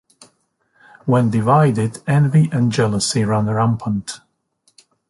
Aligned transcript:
When 1.05 1.29
divided, 1.29 2.01
envy 2.07 2.49
and 2.51 2.71
jealousy 2.71 3.23
ran 3.23 3.45
rampant. 3.45 4.21